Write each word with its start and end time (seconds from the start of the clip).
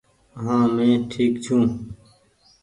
هآنٚ 0.41 0.71
مينٚ 0.75 1.05
ٺيڪ 1.11 1.33
ڇوٚنٚ 1.43 1.73